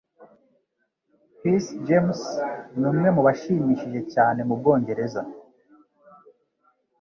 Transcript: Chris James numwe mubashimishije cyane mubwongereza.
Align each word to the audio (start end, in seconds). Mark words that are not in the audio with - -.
Chris 1.37 1.65
James 1.87 2.21
numwe 2.79 3.07
mubashimishije 3.15 3.99
cyane 4.13 4.39
mubwongereza. 4.47 5.21